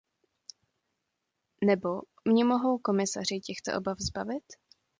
[1.63, 4.43] Nebo mě mohou komisaři těchto obav zbavit?